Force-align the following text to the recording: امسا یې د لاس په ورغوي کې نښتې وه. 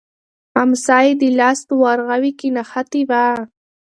امسا 0.63 0.97
یې 1.05 1.13
د 1.21 1.23
لاس 1.39 1.59
په 1.67 1.75
ورغوي 1.83 2.31
کې 2.39 2.47
نښتې 2.55 3.01
وه. 3.09 3.25